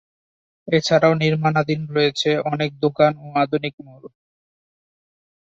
এছাড়াও 0.67 1.13
নির্মাণাধীন 1.15 1.81
রয়েছে 1.91 2.29
অনেক 2.51 2.71
দোকান 2.83 3.11
ও 3.19 3.37
আধুনিক 3.43 3.73
মল। 3.85 4.03